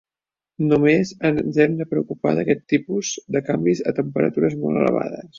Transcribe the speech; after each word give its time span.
Només 0.69 1.09
ens 1.27 1.59
hem 1.65 1.75
de 1.81 1.85
preocupar 1.91 2.31
d'aquests 2.39 2.65
tipus 2.73 3.11
de 3.35 3.41
canvis 3.51 3.83
a 3.91 3.93
temperatures 3.99 4.57
molt 4.63 4.81
elevades. 4.87 5.29